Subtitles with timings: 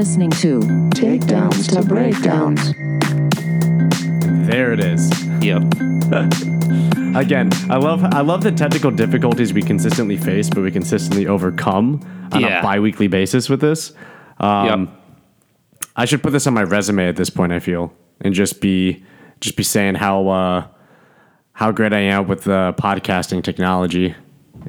[0.00, 0.60] You are listening to
[0.98, 2.72] Takedowns to breakdowns.
[4.48, 5.10] There it is.
[5.44, 5.60] Yep.
[7.14, 12.00] Again, I love I love the technical difficulties we consistently face, but we consistently overcome
[12.32, 12.60] on Yeah.
[12.60, 13.92] a bi-weekly basis with this.
[14.38, 14.88] Um, yep.
[15.96, 17.52] I should put this on my resume at this point.
[17.52, 17.92] I feel
[18.22, 19.04] and just be
[19.42, 20.66] just be saying how uh,
[21.52, 24.14] how great I am with the podcasting technology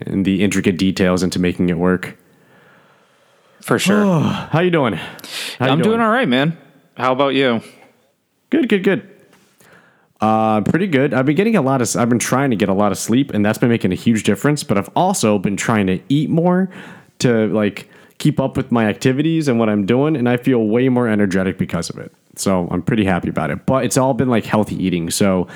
[0.02, 2.18] and the intricate details into making it work.
[3.62, 4.22] For sure.
[4.22, 4.94] How you doing?
[4.94, 6.58] How you I'm doing all right, man.
[6.98, 7.62] How about you?
[8.50, 9.08] Good, good, good.
[10.20, 11.14] Uh, pretty good.
[11.14, 11.96] I've been getting a lot of.
[11.96, 14.24] I've been trying to get a lot of sleep, and that's been making a huge
[14.24, 14.64] difference.
[14.64, 16.70] But I've also been trying to eat more
[17.20, 17.90] to like
[18.20, 21.58] keep up with my activities and what I'm doing, and I feel way more energetic
[21.58, 22.14] because of it.
[22.36, 23.66] So I'm pretty happy about it.
[23.66, 25.09] But it's all been like healthy eating.
[25.09, 25.48] So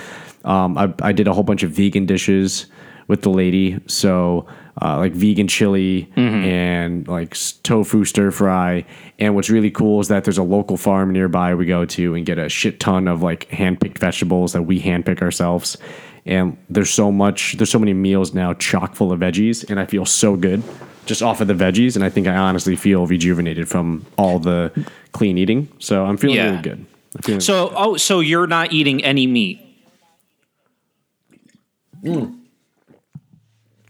[0.45, 2.65] um, I, I did a whole bunch of vegan dishes
[3.07, 3.79] with the lady.
[3.87, 4.47] So
[4.81, 8.85] uh, like vegan chili and like tofu stir fry.
[9.19, 12.25] And what's really cool is that there's a local farm nearby we go to and
[12.25, 15.77] get a shit ton of like hand picked vegetables that we hand pick ourselves.
[16.25, 19.85] And there's so much, there's so many meals now chock full of veggies, and I
[19.85, 20.63] feel so good
[21.05, 21.95] just off of the veggies.
[21.95, 24.71] And I think I honestly feel rejuvenated from all the
[25.11, 25.69] clean eating.
[25.77, 26.49] So I'm feeling Yeah.
[26.49, 26.85] really good.
[27.21, 29.61] Feeling So, oh, so you're not eating any meat?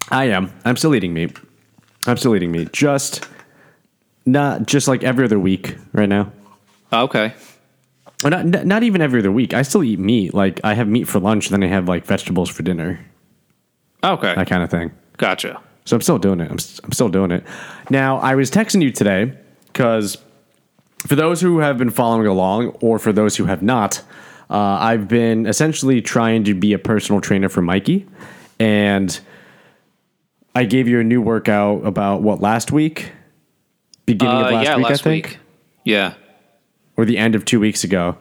[0.09, 0.51] I am.
[0.63, 1.37] I'm still eating meat.
[2.07, 2.71] I'm still eating meat.
[2.71, 3.27] Just
[4.25, 6.31] not just like every other week right now.
[6.93, 7.33] Okay.
[8.23, 9.53] Or not not not even every other week.
[9.53, 10.33] I still eat meat.
[10.33, 12.99] Like I have meat for lunch, then I have like vegetables for dinner.
[14.03, 14.35] Okay.
[14.35, 14.91] That kind of thing.
[15.17, 15.59] Gotcha.
[15.85, 16.49] So I'm still doing it.
[16.49, 17.43] I'm, I'm still doing it.
[17.89, 19.33] Now, I was texting you today
[19.67, 20.17] because
[21.05, 24.01] for those who have been following along, or for those who have not,
[24.49, 28.07] uh, I've been essentially trying to be a personal trainer for Mikey.
[28.59, 29.19] And
[30.55, 33.11] I gave you a new workout about what, last week?
[34.05, 35.37] Beginning Uh, of last yeah, week, last I think week.
[35.83, 36.13] Yeah.
[36.95, 38.17] or the end of two weeks ago.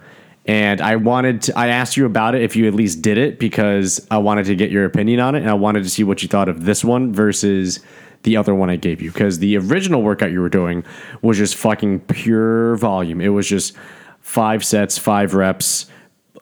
[0.47, 3.39] And I wanted to, I asked you about it if you at least did it
[3.39, 6.23] because I wanted to get your opinion on it and I wanted to see what
[6.23, 7.81] you thought of this one versus
[8.25, 9.11] the other one I gave you.
[9.11, 10.85] Because the original workout you were doing
[11.23, 13.21] was just fucking pure volume.
[13.21, 13.75] It was just
[14.21, 15.87] five sets, five reps,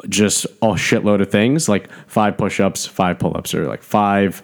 [0.08, 4.42] just a shitload of things like five push ups, five pull ups, or like five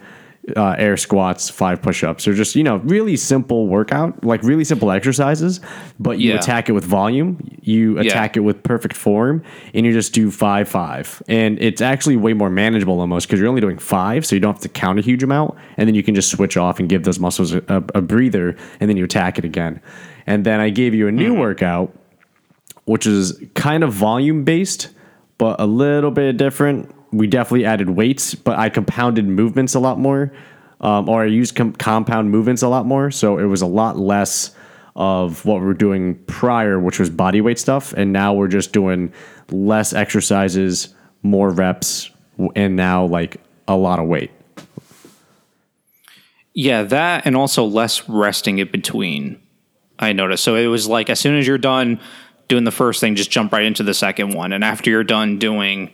[0.56, 4.64] uh, air squats, five push ups, or just, you know, really simple workout, like really
[4.64, 5.60] simple exercises,
[5.98, 6.38] but you Yeah.
[6.38, 9.42] attack it with volume, you attack it with perfect form,
[9.74, 11.22] and you just do five, five.
[11.28, 14.54] And it's actually way more manageable almost because you're only doing five, so you don't
[14.54, 17.04] have to count a huge amount, and then you can just switch off and give
[17.04, 19.80] those muscles a, a, a breather, and then you attack it again.
[20.26, 21.94] And then I gave you a new workout
[22.84, 24.88] which is kind of volume based,
[25.36, 26.90] but a little bit different.
[27.10, 30.32] We definitely added weights, but I compounded movements a lot more,
[30.80, 33.10] um, or I used com- compound movements a lot more.
[33.10, 34.54] So it was a lot less
[34.94, 37.92] of what we were doing prior, which was body weight stuff.
[37.94, 39.12] And now we're just doing
[39.50, 42.10] less exercises, more reps,
[42.54, 44.30] and now like a lot of weight.
[46.52, 49.40] Yeah, that and also less resting in between.
[50.00, 50.42] I noticed.
[50.44, 52.00] So it was like as soon as you're done
[52.48, 54.52] doing the first thing, just jump right into the second one.
[54.52, 55.92] And after you're done doing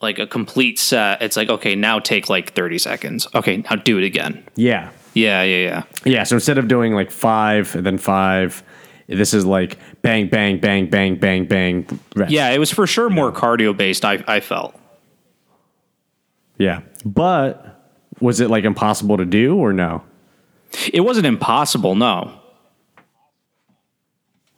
[0.00, 3.26] like a complete set, it's like, okay, now take like 30 seconds.
[3.34, 4.44] Okay, now do it again.
[4.54, 4.90] Yeah.
[5.14, 5.82] Yeah, yeah, yeah.
[6.04, 8.62] Yeah, so instead of doing like five and then five,
[9.08, 11.86] this is like bang, bang, bang, bang, bang, bang.
[12.14, 12.30] Rest.
[12.30, 14.78] Yeah, it was for sure more cardio based, I, I felt.
[16.58, 16.80] Yeah.
[17.04, 17.82] But
[18.20, 20.02] was it like impossible to do or no?
[20.92, 22.38] It wasn't impossible, no.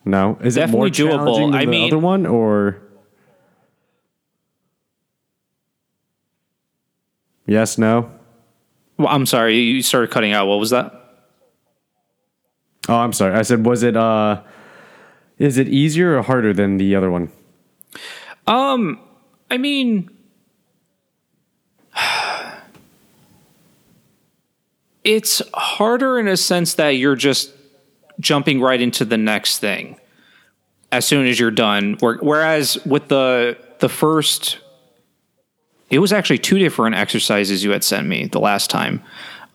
[0.05, 0.38] No.
[0.43, 1.47] Is it more Definitely doable.
[1.50, 2.81] than I the mean- other one or
[7.48, 8.12] Yes, no.
[8.98, 10.47] Well, I'm sorry, you started cutting out.
[10.47, 10.94] What was that?
[12.88, 13.34] Oh, I'm sorry.
[13.34, 14.42] I said was it uh
[15.38, 17.32] is it easier or harder than the other one?
[18.46, 19.00] Um,
[19.50, 20.11] I mean,
[25.05, 27.52] it's harder in a sense that you're just
[28.20, 29.99] jumping right into the next thing
[30.93, 31.96] as soon as you're done.
[32.00, 34.58] Whereas with the the first,
[35.90, 39.02] it was actually two different exercises you had sent me the last time.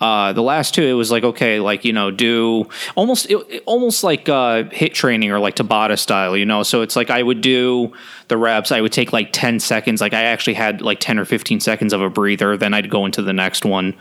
[0.02, 3.64] Uh, the last two, it was like okay, like you know, do almost it, it-
[3.66, 6.62] almost like uh, HIIT training or like Tabata style, you know.
[6.64, 7.94] So it's like I would do
[8.28, 11.24] the reps, I would take like ten seconds, like I actually had like ten or
[11.26, 13.94] fifteen seconds of a breather, then I'd go into the next one,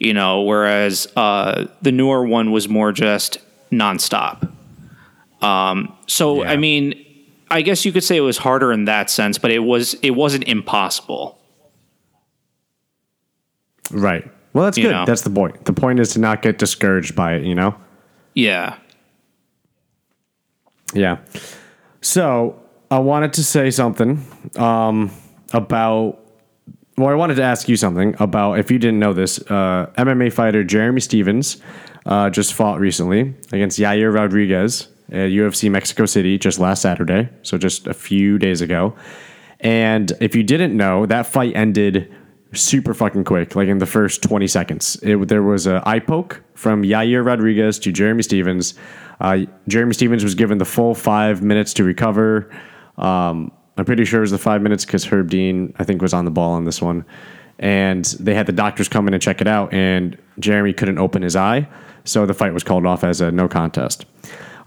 [0.00, 0.42] you know.
[0.42, 3.38] Whereas uh, the newer one was more just
[3.70, 4.50] nonstop.
[5.42, 6.50] Um, so Yeah.
[6.50, 6.94] I mean,
[7.50, 10.10] I guess you could say it was harder in that sense, but it was it
[10.10, 11.35] wasn't impossible.
[13.90, 14.30] Right.
[14.52, 14.90] Well, that's good.
[14.90, 15.04] know.
[15.04, 15.64] That's the point.
[15.64, 17.74] The point is to not get discouraged by it, you know?
[18.34, 18.78] Yeah.
[20.94, 21.18] Yeah.
[22.00, 24.24] So I wanted to say something
[24.56, 25.10] um,
[25.52, 26.20] about.
[26.96, 29.38] Well, I wanted to ask you something about if you didn't know this.
[29.40, 31.58] Uh, MMA fighter Jeremy Stephens
[32.06, 37.58] uh, just fought recently against Yair Rodriguez at UFC Mexico City just last Saturday, so
[37.58, 38.94] just a few days ago.
[39.60, 42.14] And if you didn't know, that fight ended
[42.52, 44.96] super fucking quick, like in the first 20 seconds.
[45.02, 48.74] It, there was a eye poke from Yair Rodriguez to Jeremy Stephens.
[49.20, 52.50] Uh, Jeremy Stephens was given the full five minutes to recover.
[52.98, 56.14] Um, I'm pretty sure it was the five minutes because Herb Dean, I think, was
[56.14, 57.04] on the ball on this one.
[57.58, 61.22] And they had the doctors come in and check it out, and Jeremy couldn't open
[61.22, 61.66] his eye.
[62.04, 64.04] So the fight was called off as a no contest.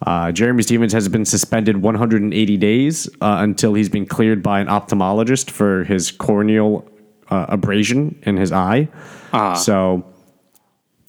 [0.05, 4.67] Uh, Jeremy Stephens has been suspended 180 days uh, until he's been cleared by an
[4.67, 6.87] ophthalmologist for his corneal
[7.29, 8.89] uh, abrasion in his eye.
[9.55, 10.03] So,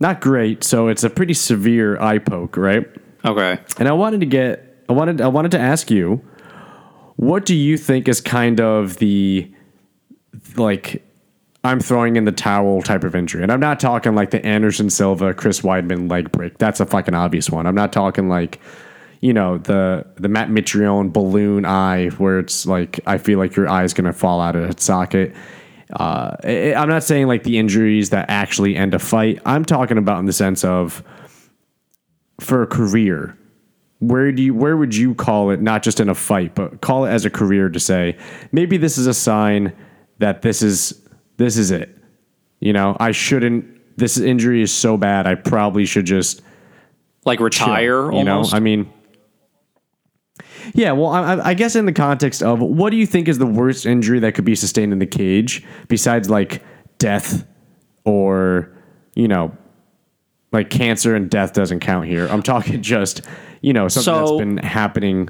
[0.01, 0.65] not great.
[0.65, 2.87] So it's a pretty severe eye poke, right?
[3.25, 3.59] Okay.
[3.79, 6.23] And I wanted to get, I wanted, I wanted to ask you,
[7.17, 9.53] what do you think is kind of the,
[10.57, 11.03] like,
[11.63, 14.89] I'm throwing in the towel type of injury, and I'm not talking like the Anderson
[14.89, 16.57] Silva, Chris Weidman leg break.
[16.57, 17.67] That's a fucking obvious one.
[17.67, 18.59] I'm not talking like,
[19.21, 23.69] you know, the the Matt Mitrione balloon eye, where it's like I feel like your
[23.69, 25.35] eye is gonna fall out of its socket.
[25.93, 29.41] Uh, I'm not saying like the injuries that actually end a fight.
[29.45, 31.03] I'm talking about in the sense of
[32.41, 33.37] for a career.
[33.99, 37.05] Where do you where would you call it not just in a fight, but call
[37.05, 38.17] it as a career to say
[38.51, 39.73] maybe this is a sign
[40.19, 41.07] that this is
[41.37, 41.95] this is it.
[42.61, 43.67] You know, I shouldn't
[43.99, 46.41] this injury is so bad I probably should just
[47.27, 48.45] Like chill, retire you know.
[48.53, 48.91] I mean
[50.75, 53.47] yeah, well, I, I- guess in the context of what do you think is the
[53.47, 56.63] worst injury that could be sustained in the cage besides like
[56.99, 57.47] death
[58.05, 58.73] or,
[59.15, 59.57] you know,
[60.53, 62.27] like cancer and death doesn't count here.
[62.29, 63.23] I'm talking just,
[63.61, 65.29] you know, something So- that's been happening.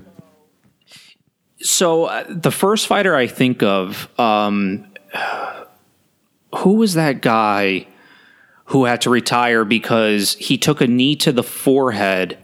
[1.62, 4.86] So uh, the first fighter I think of, um,
[6.56, 7.86] who was that guy
[8.66, 12.38] who had to retire because he took a knee to the forehead,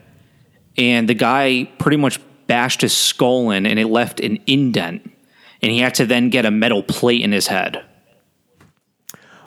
[0.76, 5.10] and the guy pretty much bashed his skull in, and it left an indent,
[5.62, 7.84] and he had to then get a metal plate in his head.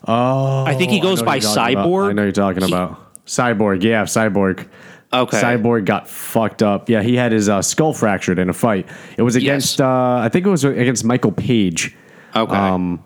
[0.07, 1.57] Oh, I think he goes by what about.
[1.57, 2.09] Cyborg.
[2.09, 3.83] I know you're talking He- about Cyborg.
[3.83, 4.67] Yeah, Cyborg.
[5.11, 5.41] Okay.
[5.41, 6.87] Cyborg got fucked up.
[6.89, 8.87] Yeah, he had his uh, skull fractured in a fight.
[9.17, 9.85] It was against, Yes.
[9.85, 11.95] uh, I think it was against Michael Page.
[12.35, 12.55] Okay.
[12.55, 13.03] Um,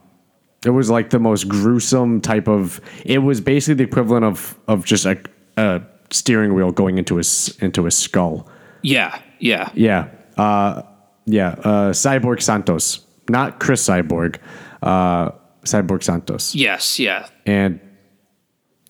[0.66, 2.82] it was like the most gruesome type of.
[3.06, 5.18] It was basically the equivalent of of just a,
[5.58, 8.48] a steering wheel going into his into his skull.
[8.82, 9.18] yeah.
[9.44, 9.70] Yeah.
[9.74, 10.08] Yeah,
[10.38, 10.84] uh,
[11.26, 11.50] yeah.
[11.50, 14.38] Uh, Cyborg Santos, not Cris Cyborg.
[14.82, 15.32] Uh,
[15.66, 16.56] Cyborg Santos.
[16.56, 17.00] Yes.
[17.00, 17.28] Yeah.
[17.46, 17.80] and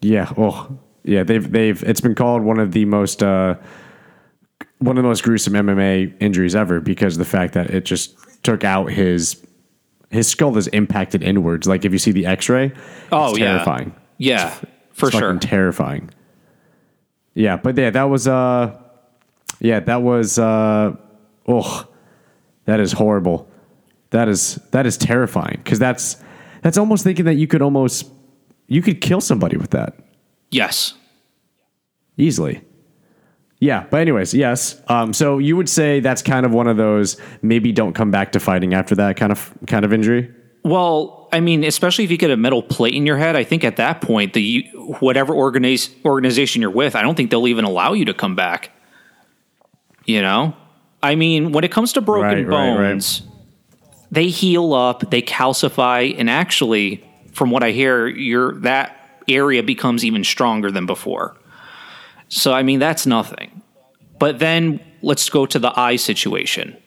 [0.01, 3.55] yeah, oh yeah, they've they've it's been called one of the most uh,
[4.79, 8.15] one of the most gruesome MMA injuries ever because of the fact that it just
[8.44, 9.44] took out his
[10.09, 11.67] his skull is impacted inwards.
[11.67, 12.71] Like if you see the X-ray,
[13.11, 13.45] Oh, it's yeah.
[13.53, 13.95] terrifying.
[14.17, 14.49] Yeah.
[14.91, 15.38] For It's sure.
[15.39, 16.09] terrifying.
[17.33, 18.79] Yeah, but yeah, that was uh,
[19.59, 20.95] yeah, that was uh,
[21.47, 21.88] oh,
[22.66, 23.49] that is horrible.
[24.11, 26.18] That is that is terrifying because that's
[26.61, 28.09] that's almost thinking that you could almost
[28.68, 29.95] you could kill somebody with that
[30.51, 30.94] yes.
[32.18, 32.61] easily.
[33.59, 34.81] Yeah, but anyways, yes.
[34.89, 38.33] Um, so you would say that's kind of one of those maybe don't come back
[38.33, 40.30] to fighting after that kind of kind of injury.
[40.63, 43.63] Well, I mean, especially if you get a metal plate in your head, I think
[43.63, 47.94] at that point, the whatever organize, organization you're with, I don't think they'll even allow
[47.94, 48.71] you to come back.
[50.06, 50.56] You know,
[51.02, 52.92] I mean, when it comes to broken Right, right, right.
[52.92, 53.24] bones,
[54.12, 60.04] they heal up, they calcify, and actually, from what I hear, your that area becomes
[60.04, 61.38] even stronger than before.
[62.28, 63.62] So, I mean, that's nothing.
[64.19, 66.78] But then let's go to the eye situation.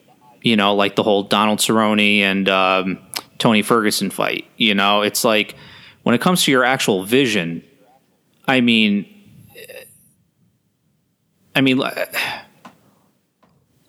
[0.42, 2.98] You know, like the whole Donald Cerrone and um,
[3.38, 4.46] Tony Ferguson fight.
[4.56, 5.54] You know, it's like
[6.02, 7.62] when it comes to your actual vision.
[8.46, 9.06] I mean,
[11.56, 11.82] I mean,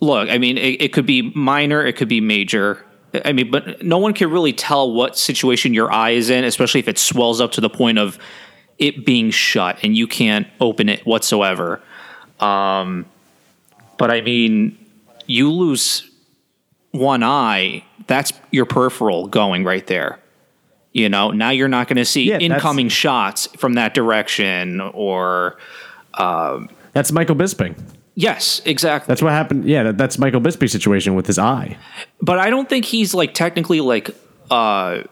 [0.00, 0.28] look.
[0.28, 2.84] I mean, it, it could be minor, it could be major.
[3.24, 6.80] I mean, but no one can really tell what situation your eye is in, especially
[6.80, 8.18] if it swells up to the point of
[8.78, 11.80] it being shut and you can't open it whatsoever.
[12.38, 13.06] Um,
[13.96, 14.78] but I mean,
[15.26, 16.08] you lose
[16.92, 20.20] one eye, that's your peripheral going right there.
[20.92, 25.58] You know, now you're not going to see Yeah, incoming shots from that direction or
[26.92, 27.78] That's Michael Bisping.
[28.18, 29.06] Yes, exactly.
[29.06, 29.64] That's what happened.
[29.64, 31.78] Yeah, that, that's Michael Bisping's situation with his eye.
[32.20, 34.10] but I don't think he's like technically like
[34.50, 35.02] uh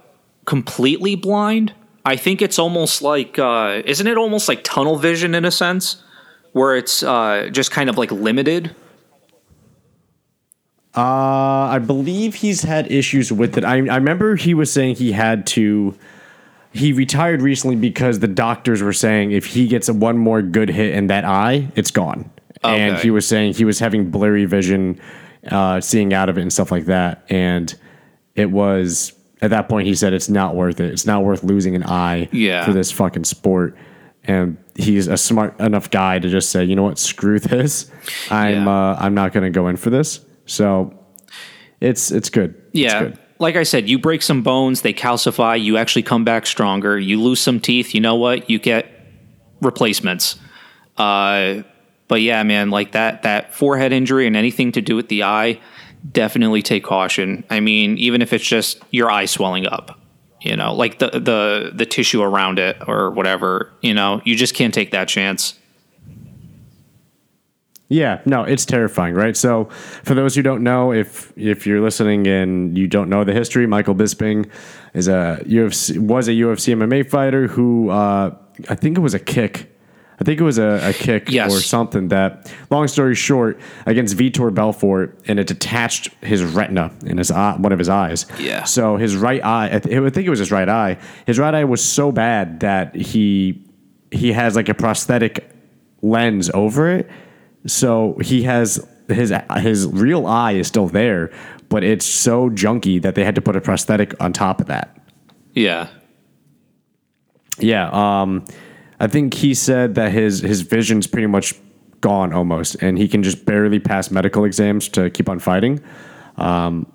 [0.44, 1.72] completely blind.
[2.04, 6.02] I think it's almost like uh isn't it almost like tunnel vision in a sense
[6.52, 8.74] where it's uh just kind of like limited?
[10.96, 13.64] Uh, I believe he's had issues with it.
[13.64, 15.94] I, I remember he was saying he had to.
[16.72, 20.70] He retired recently because the doctors were saying if he gets a one more good
[20.70, 22.30] hit in that eye, it's gone.
[22.74, 25.00] And he was saying he was having blurry vision,
[25.50, 27.24] uh, seeing out of it and stuff like that.
[27.28, 27.74] And
[28.34, 30.90] it was at that point he said it's not worth it.
[30.92, 32.64] It's not worth losing an eye Yeah.
[32.64, 33.76] for this fucking sport.
[34.24, 37.90] And he's a smart enough guy to just say, you know what, screw this.
[38.30, 38.90] I'm Yeah.
[38.92, 40.20] uh, I'm not going to go in for this.
[40.46, 40.98] So
[41.80, 42.54] it's it's good.
[42.72, 43.02] It's Yeah.
[43.04, 43.18] good.
[43.38, 46.98] Like I said, you break some bones, they calcify, you actually come back stronger.
[46.98, 48.48] You lose some teeth, you know what?
[48.48, 48.86] You get
[49.60, 50.36] replacements.
[50.96, 51.62] Uh,
[52.08, 55.60] but yeah, man, like that that forehead injury and anything to do with the eye,
[56.12, 57.44] definitely take caution.
[57.50, 59.98] I mean, even if it's just your eye swelling up,
[60.40, 64.54] you know, like the the the tissue around it or whatever, you know, you just
[64.54, 65.58] can't take that chance.
[67.88, 69.36] Yeah, no, it's terrifying, right?
[69.36, 69.66] So,
[70.02, 73.66] for those who don't know, if if you're listening and you don't know the history,
[73.66, 74.50] Michael Bisping
[74.92, 78.34] is a UFC was a UFC MMA fighter who uh,
[78.68, 79.72] I think it was a kick.
[80.18, 81.54] I think it was a, a kick Yes.
[81.54, 87.18] or something that, long story short, against Vitor Belfort, and it detached his retina in
[87.18, 88.24] his eye, one of his eyes.
[88.38, 88.64] Yeah.
[88.64, 90.96] So his right eye, I, th- I think it was his right eye.
[91.26, 93.62] His right eye was so bad that he
[94.10, 95.50] he has like a prosthetic
[96.00, 97.10] lens over it.
[97.66, 101.30] So he has his his real eye is still there,
[101.68, 104.96] but it's so junky that they had to put a prosthetic on top of that.
[105.52, 105.88] Yeah.
[107.58, 108.44] Yeah, um,
[108.98, 111.54] I think he said that his his vision's pretty much
[112.00, 115.80] gone almost, and he can just barely pass medical exams to keep on fighting.
[116.36, 116.90] Um,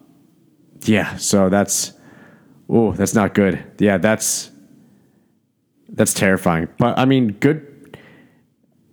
[0.84, 1.94] yeah, so that's
[2.70, 3.64] oh, that's not good.
[3.80, 4.52] Yeah, that's
[5.90, 6.68] that's terrifying.
[6.78, 7.68] But I mean, good.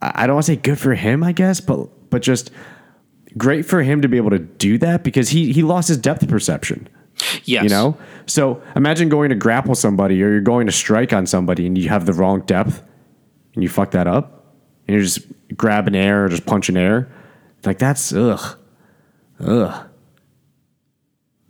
[0.01, 2.51] I don't want to say good for him, I guess, but but just
[3.37, 6.27] great for him to be able to do that because he he lost his depth
[6.29, 6.89] perception.
[7.45, 7.65] Yes.
[7.65, 7.97] You know?
[8.27, 11.89] So imagine going to grapple somebody or you're going to strike on somebody and you
[11.89, 12.83] have the wrong depth
[13.59, 14.45] and you fuck that up
[14.87, 15.21] and you're just
[15.57, 17.11] grabbing air or just punching air.
[17.65, 18.57] Like that's ugh.
[19.41, 19.89] Ugh.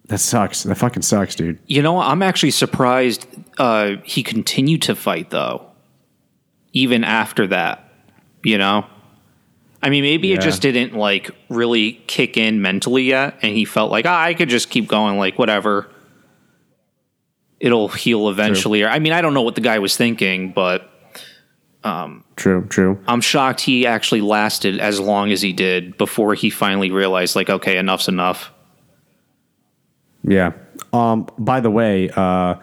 [0.07, 0.62] That sucks.
[0.62, 1.59] That fucking sucks, dude.
[1.67, 3.27] You know, I'm actually surprised
[3.59, 5.71] uh, he continued to fight though,
[6.73, 7.93] even after that.
[8.43, 8.87] You know,
[9.83, 10.37] I mean, maybe Yeah.
[10.37, 14.33] it just didn't like really kick in mentally yet, and he felt like ah, I
[14.33, 15.91] could just keep going, like whatever.
[17.61, 18.83] It'll heal eventually.
[18.85, 20.88] Or I mean, I don't know what the guy was thinking, but
[22.37, 22.99] True, true.
[23.07, 27.50] I'm shocked he actually lasted as long as he did before he finally realized, like,
[27.50, 28.52] okay, enough's enough.
[30.23, 30.52] Yeah.
[30.92, 32.57] Um, by the way, uh,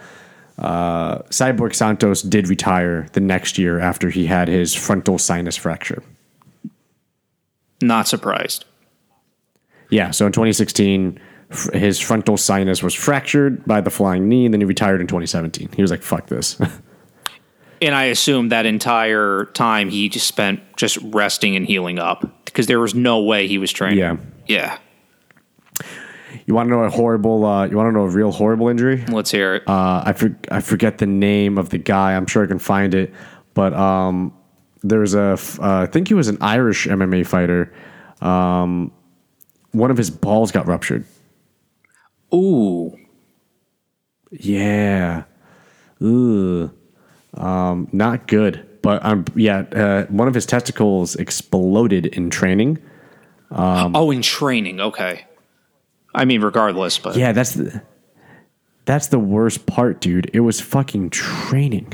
[0.58, 6.04] uh, Cyborg Santos did retire the next year after he had his frontal sinus fracture.
[7.82, 8.66] Not surprised.
[9.90, 11.20] Yeah, so in 2016,
[11.52, 15.08] f- his frontal sinus was fractured by the flying knee, and then he retired in
[15.08, 15.70] 2017.
[15.76, 16.60] He was like, "Fuck this."
[17.82, 22.68] And I assume that entire time he just spent just resting and healing up because
[22.68, 23.98] there was no way he was training.
[24.00, 24.18] yeah.
[24.48, 24.78] Yeah.
[26.46, 27.44] You want to know a horrible?
[27.46, 29.04] Uh, you want to know a real horrible injury?
[29.08, 29.64] Let's hear it.
[29.68, 32.14] Uh, I for, I forget the name of the guy.
[32.16, 33.14] I'm sure I can find it,
[33.56, 34.32] but um,
[34.84, 35.32] was a.
[35.34, 37.74] f- Uh, I think he was an Irish MMA fighter.
[38.22, 38.92] Um,
[39.72, 41.06] one of his balls got ruptured.
[42.34, 42.96] Ooh.
[44.32, 45.24] Yeah.
[46.02, 46.72] Ugh.
[47.36, 48.68] Um, not good.
[48.82, 52.78] But um, yeah, uh, one of his testicles exploded in training.
[53.96, 54.80] oh, in training.
[54.80, 55.26] Okay.
[56.14, 57.82] I mean, regardless, but Yeah, that's the
[58.86, 60.30] that's the worst part, dude.
[60.34, 61.94] It was fucking training.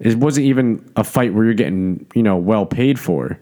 [0.00, 3.38] It wasn't even a fight where you're getting, you know, well paid for.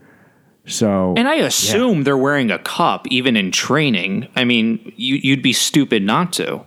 [0.67, 4.29] So And I assume they're wearing a cup even in training.
[4.35, 6.65] I mean, you, you'd be stupid not to.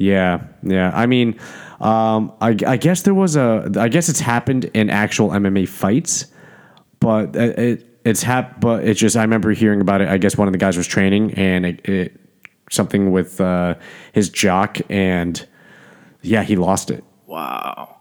[0.00, 0.90] Yeah, yeah.
[0.94, 1.38] I mean,
[1.78, 3.70] um, I, I guess there was a.
[3.76, 6.24] I guess it's happened in actual MMA fights,
[7.00, 8.62] but it, it it's hap.
[8.62, 10.08] But it's just I remember hearing about it.
[10.08, 12.18] I guess one of the guys was training, and it, it
[12.70, 13.74] something with uh,
[14.14, 15.46] his jock, and
[16.22, 17.04] yeah, he lost it.
[17.26, 17.98] Wow.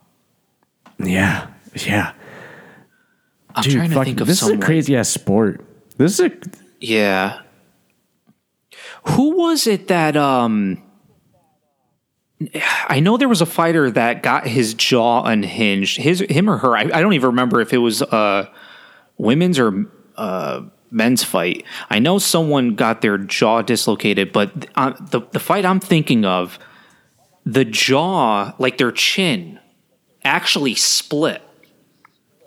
[1.00, 2.14] Yeah, yeah.
[3.56, 4.60] I'm Dude, trying to fuck, think of this someone.
[4.60, 5.66] is a crazy ass sport.
[5.98, 6.32] This is a
[6.80, 7.42] Yeah.
[9.10, 10.82] Who was it that um
[12.88, 15.98] I know there was a fighter that got his jaw unhinged.
[15.98, 16.76] His him or her.
[16.76, 18.48] I, I don't even remember if it was uh
[19.18, 21.66] women's or uh men's fight.
[21.90, 26.60] I know someone got their jaw dislocated, but uh, the the fight I'm thinking of
[27.46, 29.60] the jaw, like their chin,
[30.24, 31.42] actually split.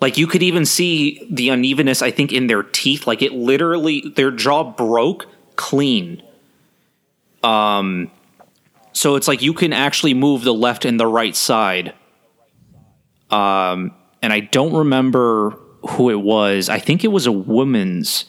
[0.01, 3.07] Like you could even see the unevenness, I think, in their teeth.
[3.07, 6.23] Like it literally, their jaw broke clean.
[7.43, 8.11] Um,
[8.93, 11.95] so it's like you can actually move the left and the right side.
[13.31, 15.59] Um, and I don't remember
[15.91, 16.69] who it was.
[16.69, 18.27] I think it was a woman's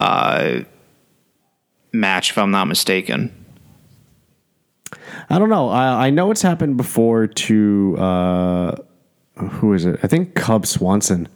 [0.00, 0.60] uh,
[1.92, 3.32] match, if I'm not mistaken.
[5.30, 5.68] I don't know.
[5.68, 8.76] I, I know it's happened before to uh,
[9.36, 10.00] who is it?
[10.02, 11.28] I think Cub Swanson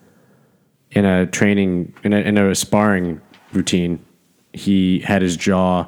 [0.90, 3.20] in a training in a, in a sparring
[3.52, 4.04] routine.
[4.52, 5.86] He had his jaw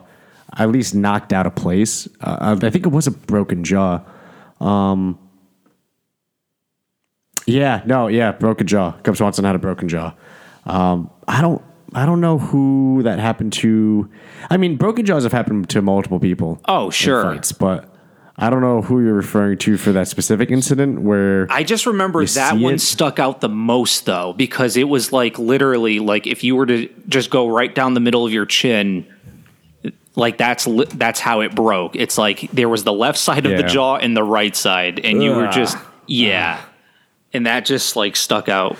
[0.59, 2.09] at least knocked out of place.
[2.21, 4.03] Uh, I think it was a broken jaw.
[4.61, 5.19] Um,
[7.47, 8.93] yeah, no, yeah, broken jaw.
[9.03, 10.15] Cub Swanson had a broken jaw.
[10.67, 11.62] Um, I don't,
[11.95, 14.11] I don't know who that happened to.
[14.50, 16.61] I mean, broken jaws have happened to multiple people.
[16.67, 17.23] Oh, sure.
[17.23, 17.95] fights, but
[18.37, 21.47] I don't know who you're referring to for that specific incident where.
[21.50, 22.81] I just remember that one it?
[22.81, 26.88] stuck out the most though, because it was like literally like if you were to
[27.09, 29.07] just go right down the middle of your chin,
[30.18, 31.94] like that's li- that's how it broke.
[31.96, 35.22] It's like there was the left side of the jaw and the right side, and
[35.22, 36.60] you were just yeah,
[37.32, 38.76] and that just like stuck out.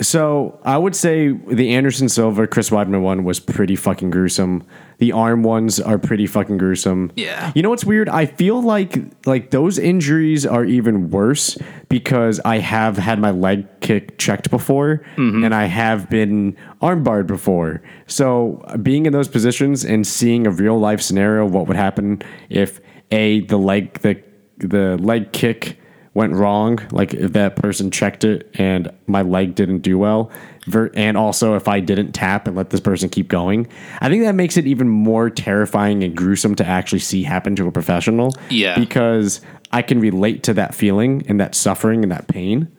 [0.00, 4.64] So I would say the Anderson Silva Chris Weidman one was pretty fucking gruesome.
[5.02, 7.10] The arm ones are pretty fucking gruesome.
[7.16, 7.50] Yeah.
[7.56, 8.08] You know what's weird?
[8.08, 13.66] I feel like like those injuries are even worse because I have had my leg
[13.80, 15.42] kick checked before mm-hmm.
[15.42, 17.82] and I have been armbarred before.
[18.06, 22.80] So being in those positions and seeing a real life scenario, what would happen if
[23.10, 24.22] a the leg the
[24.58, 25.80] the leg kick
[26.14, 30.30] went wrong, like if that person checked it and my leg didn't do well,
[30.66, 33.66] ver- and also if I didn't tap and let this person keep going,
[34.00, 37.66] I think that makes it even more terrifying and gruesome to actually see happen to
[37.66, 38.34] a professional.
[38.50, 38.78] Yeah.
[38.78, 42.70] Because I can relate to that feeling and that suffering and that pain.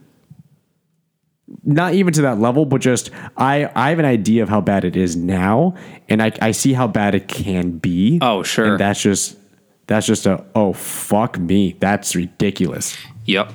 [1.63, 4.85] Not even to that level, but just I, I have an idea of how bad
[4.85, 5.75] it is now,
[6.09, 8.17] and I, I see how bad it can be.
[8.21, 8.71] Oh, sure.
[8.71, 9.37] And that's just
[9.85, 11.75] that's just a oh fuck me.
[11.79, 12.97] That's ridiculous.
[13.25, 13.51] Yep.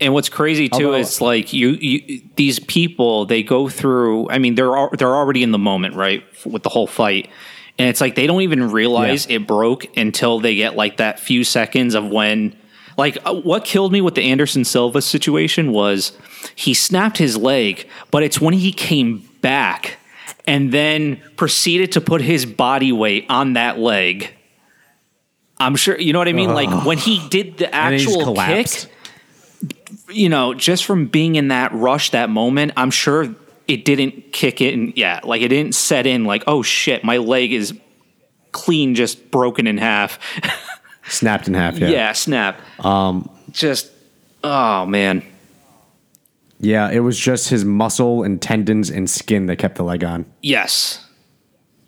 [0.00, 4.30] And what's crazy too Although- is like you, you these people they go through.
[4.30, 7.28] I mean, they're al- they're already in the moment, right, with the whole fight,
[7.78, 9.36] and it's like they don't even realize Yeah.
[9.36, 12.56] it broke until they get like that few seconds of when.
[12.96, 16.12] Like uh, what killed me with the Anderson Silva situation was
[16.54, 19.98] he snapped his leg, but it's when he came back
[20.46, 24.30] and then proceeded to put his body weight on that leg.
[25.60, 26.52] I'm sure you know what I mean.
[26.52, 28.90] Like when he did the And then he just actual kick,
[30.08, 33.34] you know, just from being in that rush, that moment, I'm sure
[33.68, 34.94] it didn't kick in.
[34.96, 36.24] Yeah, like it didn't set in.
[36.24, 37.78] Like, oh shit, my leg is
[38.52, 40.18] clean, just broken in half.
[41.06, 41.78] Snapped in half.
[41.78, 41.88] Yeah.
[41.88, 42.12] yeah.
[42.12, 42.58] snap.
[42.84, 43.90] Um, just
[44.42, 45.22] oh man,
[46.58, 50.24] Yeah, it was just his muscle and tendons and skin that kept the leg on.
[50.42, 51.06] yes.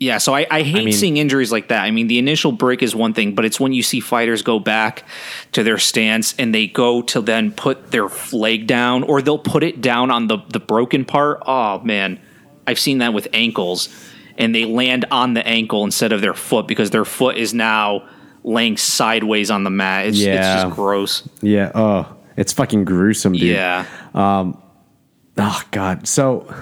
[0.02, 1.84] Yeah, so I, I hate mean- seeing injuries like that.
[1.84, 4.58] I mean, the initial break is one thing, but it's when you see fighters go
[4.58, 5.04] back
[5.52, 9.62] to their stance and they go to then put their leg down or they'll put
[9.62, 11.40] it down on the, the broken part.
[11.46, 12.20] Oh, man.
[12.66, 13.88] I've seen that with ankles
[14.36, 18.08] and they land on the ankle instead of their foot because their foot is now
[18.42, 20.06] laying sideways on the mat.
[20.06, 21.28] It's, it's just gross.
[21.42, 21.70] Yeah.
[21.76, 23.42] Oh, it's fucking gruesome, dude.
[23.42, 23.86] Yeah.
[24.14, 26.08] Oh God.
[26.08, 26.52] So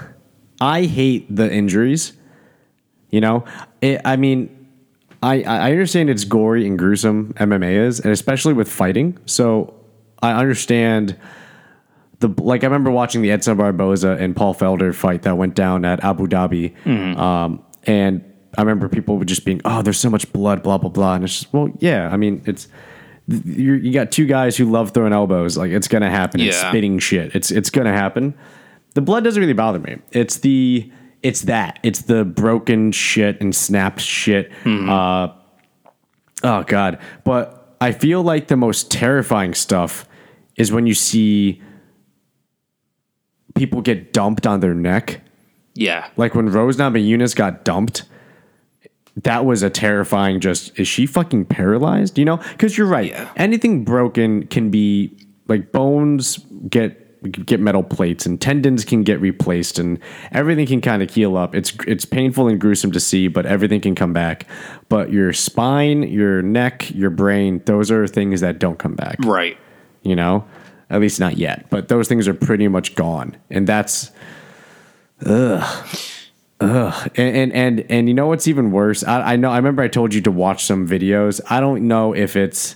[0.59, 2.13] I hate the injuries.
[3.11, 3.45] You know,
[3.81, 4.67] it, I mean,
[5.21, 7.33] I I understand it's gory and gruesome.
[7.35, 9.17] MMA is, and especially with fighting.
[9.25, 9.73] So
[10.21, 11.17] I understand
[12.19, 12.63] the like.
[12.63, 16.27] I remember watching the Edson Barboza and Paul Felder fight that went down at Abu
[16.27, 16.73] Dhabi,
[17.17, 18.23] um, and
[18.57, 21.23] I remember people were just being, "Oh, there's so much blood," blah blah blah, and
[21.23, 22.09] it's just, well, yeah.
[22.11, 22.67] I mean, it's
[23.27, 25.57] you you got two guys who love throwing elbows.
[25.57, 26.41] Like it's gonna happen.
[26.41, 27.35] It's spitting shit.
[27.35, 28.33] It's it's gonna happen.
[28.93, 29.97] The blood doesn't really bother me.
[30.11, 30.91] It's the
[31.23, 31.79] it's that.
[31.83, 34.51] It's the broken shit and snapped shit.
[34.89, 35.33] Uh,
[36.43, 36.99] oh god.
[37.23, 40.07] But I feel like the most terrifying stuff
[40.55, 41.61] is when you see
[43.55, 45.21] people get dumped on their neck.
[45.73, 46.09] Yeah.
[46.17, 48.03] Like when Rose Namajunas got dumped,
[49.23, 50.39] that was a terrifying.
[50.39, 52.17] Just is she fucking paralyzed?
[52.17, 53.11] You know, because you're right.
[53.11, 53.31] Yeah.
[53.35, 55.15] Anything broken can be
[55.47, 56.37] like bones
[56.69, 59.99] get get metal plates and tendons can get replaced and
[60.31, 61.53] everything can kind of heal up.
[61.53, 64.47] It's it's painful and gruesome to see, but everything can come back.
[64.89, 69.57] But your spine, your neck, your brain, those are things that don't come back Right.
[70.03, 70.45] you know
[70.89, 74.11] at least not yet but those things are pretty much gone and that's
[75.25, 75.87] ugh
[76.59, 79.81] ugh and and and, and you know what's even worse I, I know i remember
[79.83, 82.75] i told you to watch some videos i don't know if it's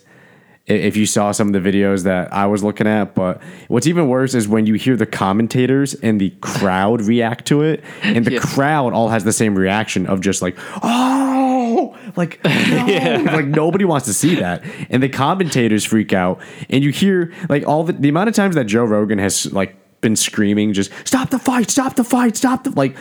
[0.67, 3.13] if you saw some of the videos that I was looking at.
[3.13, 7.61] But what's even worse is when you hear the commentators and the crowd react to
[7.61, 8.39] it, and the Yeah.
[8.39, 13.23] crowd all has the same reaction of just like, oh, like, no.
[13.31, 17.67] like nobody wants to see that, and the commentators freak out, and you hear like
[17.67, 19.75] all the the amount of times that Joe Rogan has like
[20.05, 22.95] been screaming just stop the fight stop the fight stop the like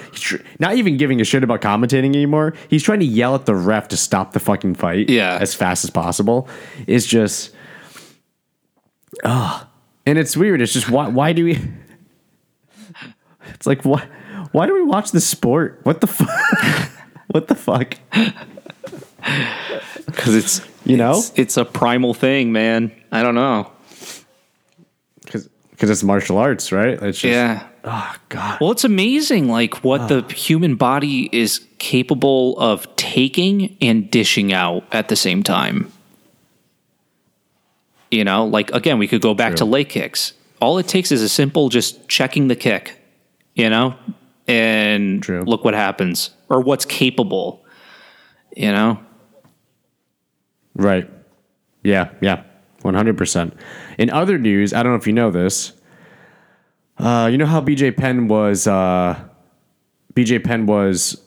[0.59, 3.89] not even giving a shit about commentating anymore he's trying to yell at the ref
[3.89, 5.37] to stop the fucking fight Yeah.
[5.39, 6.49] as fast as possible
[6.87, 7.55] it's just
[9.25, 9.69] ah
[10.07, 11.59] and it's weird it's just why why do we
[13.55, 14.07] it's like why
[14.53, 16.91] why do we watch the sport what the fuck
[17.33, 17.97] what the fuck
[20.07, 21.19] because it's You know?
[21.19, 22.93] it's, it's a primal thing, man.
[23.11, 23.71] I don't know.
[25.75, 27.67] Because because it's martial arts right it's just Yeah.
[27.85, 30.29] oh god Well, it's amazing, like what the ah.
[30.29, 35.91] human body is capable of taking and dishing out at the same time.
[38.11, 39.67] You know, like again, we could go back to True.
[39.67, 40.33] leg kicks.
[40.61, 42.97] All it takes is a simple just checking the kick,
[43.55, 43.97] you know,
[44.47, 45.43] and True.
[45.43, 47.65] look what happens or what's capable.
[48.57, 48.99] You know,
[50.77, 51.09] Right.
[51.83, 52.45] Yeah, yeah.
[52.85, 53.53] 100%.
[53.99, 55.73] In other news, I don't know if you know this.
[56.99, 59.19] Uh, you know how BJ Penn was uh,
[60.15, 61.21] BJ Penn was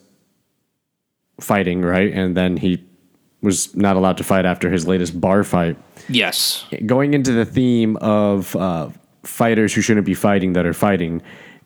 [1.42, 2.12] fighting, right?
[2.14, 2.84] And then he
[3.42, 5.78] was not allowed to fight after his latest bar fight.
[6.10, 8.90] yes, Going into the theme of uh,
[9.24, 11.22] fighters who shouldn't be fighting that are fighting,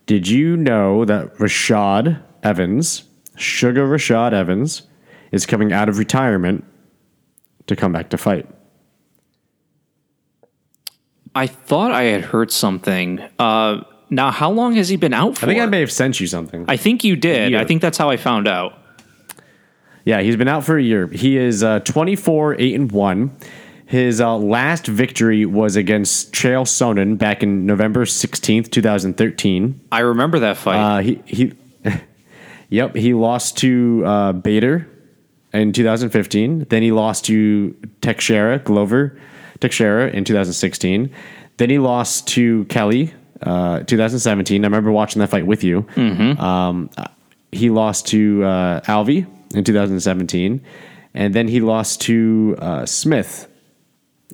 [0.06, 3.04] did you know that Rashad Evans,
[3.38, 4.82] Sugar Rashad Evans,
[5.32, 6.66] is coming out of retirement
[7.68, 8.48] to come back to fight?
[11.34, 13.20] I thought I had heard something.
[13.40, 15.46] Uh, now, how long has he been out for?
[15.46, 16.66] I think I may have sent you something.
[16.68, 17.56] I think you did.
[17.56, 18.78] I think that's how I found out.
[20.04, 21.08] yeah, he's been out for a year.
[21.08, 23.38] He is uh, 24, 8 and 1.
[23.86, 29.82] His uh, last victory was against Chael Sonnen back in November 16th, 2013.
[29.92, 30.78] I remember that fight.
[30.78, 31.54] Uh, he, he
[32.70, 34.88] Yep, he lost to uh, Bader
[35.54, 36.68] in 2015.
[36.70, 39.20] Then he lost to Teixeira, Glover
[39.62, 41.10] Teixeira in 2016.
[41.58, 44.64] Then he lost to Kelly, uh, 2017.
[44.64, 45.86] I remember watching that fight with you.
[46.40, 46.90] Um,
[47.52, 50.62] he lost to uh, Alvey in 2017.
[51.14, 53.48] And then he lost to uh, Smith,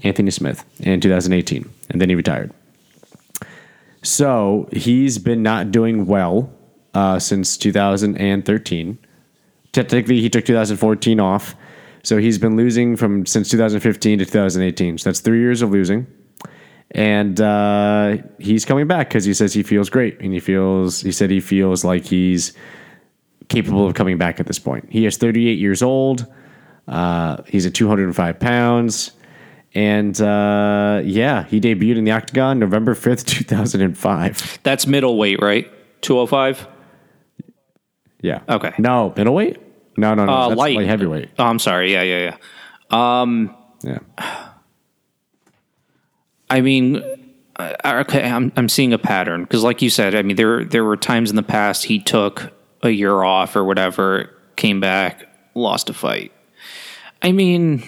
[0.03, 1.69] Anthony Smith, in 2018.
[1.89, 2.51] And then he retired.
[4.03, 6.51] So he's been not doing well
[6.93, 8.97] uh, since 2013.
[9.73, 11.55] Technically, he took 2014 off.
[12.07, 14.97] So he's been losing from since 2015 to 2018.
[14.97, 16.07] So that's three years of losing.
[16.91, 20.17] And uh, he's coming back because he says he feels great.
[20.21, 22.53] And he feels, he said he feels like he's
[23.49, 24.87] capable of coming back at this point.
[24.89, 26.25] He is 38 years old.
[26.87, 29.11] Uh, he's at 205 pounds.
[29.75, 34.59] And uh, yeah, he debuted in the Octagon November 5th, 2005.
[34.63, 35.69] That's middleweight, right?
[36.03, 36.69] 205?
[38.21, 38.43] Yeah.
[38.47, 38.71] Okay.
[38.77, 39.66] No, middleweight?
[39.97, 40.31] No, no, no.
[40.31, 40.75] Uh, that's light.
[40.77, 41.29] light heavyweight.
[41.39, 41.91] Oh, I'm sorry.
[41.91, 42.37] Yeah, yeah, yeah.
[43.83, 43.99] Yeah.
[46.49, 47.03] I mean,
[47.57, 50.83] uh, okay, I'm I'm seeing a pattern because, like you said, I mean, there there
[50.83, 55.89] were times in the past he took a year off or whatever, came back, lost
[55.89, 56.31] a fight.
[57.21, 57.83] I mean,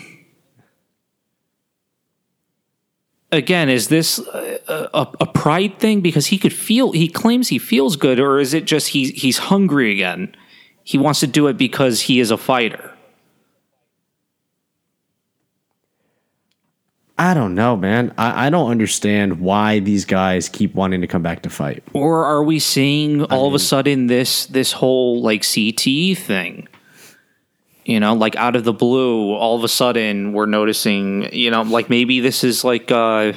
[3.32, 6.92] again, is this a, a, a pride thing because he could feel?
[6.92, 10.36] He claims he feels good, or is it just he's he's hungry again?
[10.90, 12.96] He wants to do it because he is a fighter.
[17.16, 18.12] I don't know, man.
[18.18, 21.84] I, I don't understand why these guys keep wanting to come back to fight.
[21.94, 26.68] Or are we seeing all of a sudden this this whole like CTE thing?
[27.86, 31.62] You know, like out of the blue, all of a sudden we're noticing, you know,
[31.62, 33.34] like maybe this is like uh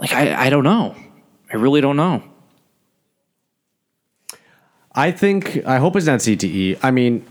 [0.00, 0.94] like I, I don't know.
[1.52, 2.22] I really don't know.
[4.96, 6.78] I think, I hope it's not CTE.
[6.82, 7.24] I mean,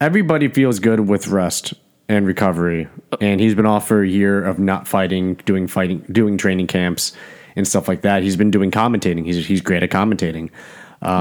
[0.00, 1.74] everybody feels good with rest
[2.08, 2.88] and recovery.
[3.20, 7.12] And he's been off for a year of not fighting, doing fighting, doing training camps
[7.56, 8.22] and stuff like that.
[8.22, 9.24] He's been doing commentating.
[9.24, 10.50] He's, he's great at commentating.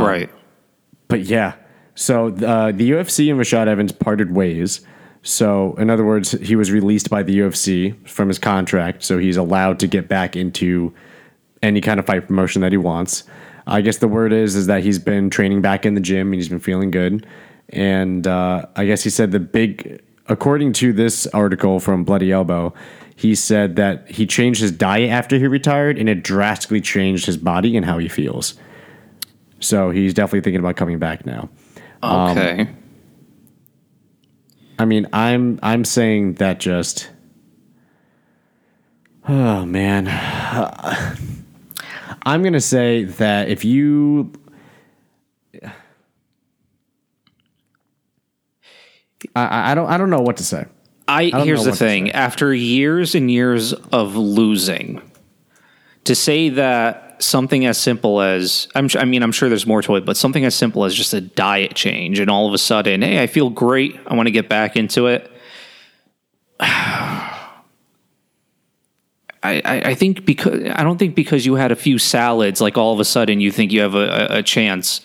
[0.05, 0.29] right.
[1.07, 1.53] But yeah,
[1.95, 4.81] so uh, the UFC and Rashad Evans parted ways.
[5.23, 9.38] So, in other words, he was released by the UFC from his contract, so he's
[9.38, 10.93] allowed to get back into
[11.63, 13.23] any kind of fight promotion that he wants.
[13.67, 16.36] I guess the word is is that he's been training back in the gym and
[16.36, 17.25] he's been feeling good.
[17.69, 22.73] And uh, I guess he said the big, according to this article from Bloody Elbow,
[23.15, 27.38] he said that he changed his diet after he retired and it drastically changed his
[27.38, 28.56] body and how he feels.
[29.60, 31.49] So he's definitely thinking about coming back now.
[32.04, 32.67] Okay.
[34.78, 37.10] I mean, I'm I'm saying that just
[39.28, 40.06] Oh man,
[42.25, 44.33] I'm gonna say that if you,
[49.35, 50.65] I, I don't, I don't know what to say.
[51.07, 52.11] I, don't here's the thing.
[52.11, 55.01] After years and years of losing,
[56.05, 59.95] to say that something as simple as I'm, I mean, I'm sure there's more to
[59.95, 63.03] it, but something as simple as just a diet change, and all of a sudden,
[63.03, 63.99] hey, I feel great.
[64.07, 65.31] I want to get back into it.
[69.45, 72.93] I, I, think because I don't think because you had a few salads, like all
[72.93, 75.01] of a sudden you think you have a, a, a chance,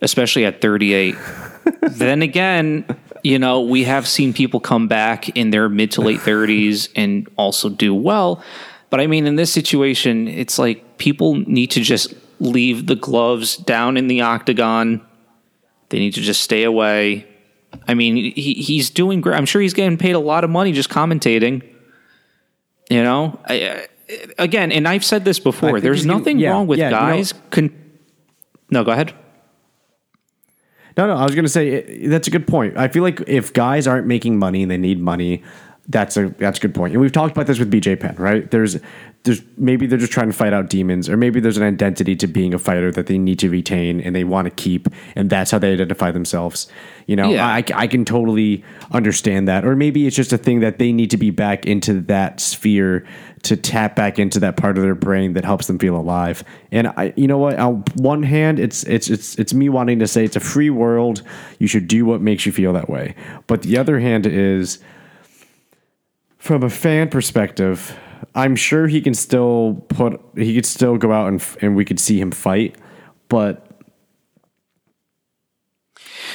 [0.00, 1.14] especially at 38.
[1.82, 2.84] then again,
[3.22, 7.28] you know, we have seen people come back in their mid to late 30s and
[7.36, 8.42] also do well.
[8.90, 13.56] But I mean, in this situation, it's like people need to just leave the gloves
[13.56, 15.04] down in the octagon.
[15.90, 17.26] They need to just stay away.
[17.86, 19.36] I mean, he, he's doing great.
[19.36, 21.62] I'm sure he's getting paid a lot of money just commentating.
[22.90, 23.88] You know, I, I,
[24.38, 25.80] again, and I've said this before.
[25.80, 27.34] There's nothing yeah, wrong with yeah, you know- guys.
[27.50, 27.74] con-
[28.70, 29.14] no, go ahead.
[30.96, 32.76] No, no, I was gonna say eh, that's a good point.
[32.76, 35.44] I feel like if guys aren't making money and they need money,
[35.88, 36.92] that's a that's a good point.
[36.92, 38.50] And we've talked about this with BJ Penn, right?
[38.50, 38.78] There's
[39.22, 42.26] there's maybe they're just trying to fight out demons, or maybe there's an identity to
[42.26, 45.52] being a fighter that they need to retain and they want to keep, and that's
[45.52, 46.66] how they identify themselves.
[47.08, 47.48] You know, Yeah.
[47.48, 51.10] I, I can totally understand that, or maybe it's just a thing that they need
[51.10, 53.04] to be back into that sphere
[53.44, 56.44] to tap back into that part of their brain that helps them feel alive.
[56.70, 57.58] And I, you know what?
[57.58, 61.22] On one hand, it's it's it's it's me wanting to say it's a free world.
[61.58, 63.14] You should do what makes you feel that way.
[63.46, 64.78] But the other hand is
[66.36, 67.96] from a fan perspective,
[68.34, 72.00] I'm sure he can still put he could still go out and and we could
[72.00, 72.76] see him fight,
[73.30, 73.64] but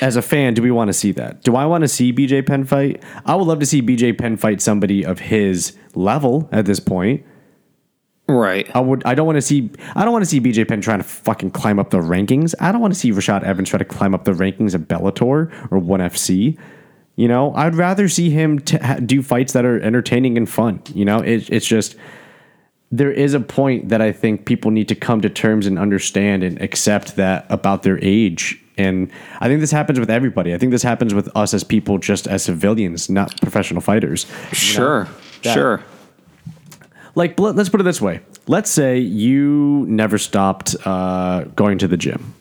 [0.03, 1.43] as a fan, do we want to see that?
[1.43, 3.01] Do I want to see BJ Penn fight?
[3.25, 7.25] I would love to see BJ Penn fight somebody of his level at this point.
[8.27, 8.69] Right.
[8.75, 9.03] I would.
[9.05, 9.71] I don't want to see.
[9.95, 12.53] I don't want to see BJ Penn trying to fucking climb up the rankings.
[12.59, 15.71] I don't want to see Rashad Evans try to climb up the rankings of Bellator
[15.71, 16.57] or ONE FC.
[17.15, 20.81] You know, I'd rather see him t- do fights that are entertaining and fun.
[20.93, 21.95] You know, it, it's just
[22.91, 26.43] there is a point that I think people need to come to terms and understand
[26.43, 28.62] and accept that about their age.
[28.77, 30.53] And I think this happens with everybody.
[30.53, 34.25] I think this happens with us as people, just as civilians, not professional fighters.
[34.51, 35.07] Sure.
[35.43, 35.83] that- Sure.
[37.15, 41.87] like let- let's put it this way let's say you never stopped uh, going to
[41.87, 42.33] the gym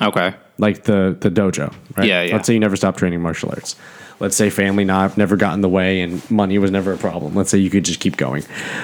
[0.00, 0.34] Okay.
[0.58, 2.32] like the the dojo right Yeah, yeah.
[2.34, 3.76] let's say you never stopped training martial arts
[4.20, 7.34] let's say family not never got in the way and money was never a problem
[7.34, 8.42] let's say you could just keep going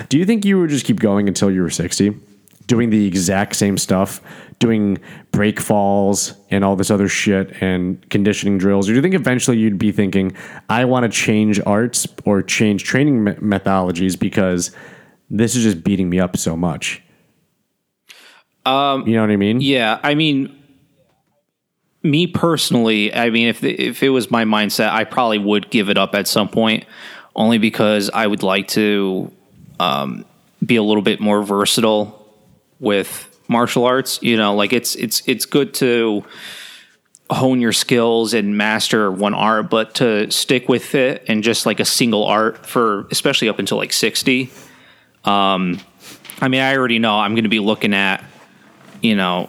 [0.09, 2.15] do you think you would just keep going until you were 60
[2.67, 4.21] doing the exact same stuff
[4.63, 4.99] doing
[5.31, 9.59] break falls and all this other shit and conditioning drills or do you think eventually
[9.59, 10.35] you'd be thinking
[10.69, 14.71] i want to change arts or change training me- methodologies because
[15.29, 17.03] this is just beating me up so much
[18.65, 19.61] um you know what i mean?
[19.61, 20.57] Yeah, I mean,
[22.03, 25.89] me personally, I mean, if the, if it was my mindset, I probably would give
[25.89, 26.85] it up at some point,
[27.35, 29.33] only because I would like to
[29.79, 30.25] um,
[30.65, 32.19] be a little bit more versatile
[32.81, 34.23] with martial arts.
[34.23, 36.25] You know, like it's it's it's good to
[37.31, 41.81] hone your skills and master one art, but to stick with it and just like
[41.81, 44.51] a single art for especially up until like sixty.
[45.25, 45.81] Um,
[46.41, 48.25] I mean, I already know I'm going to be looking at
[49.01, 49.49] you know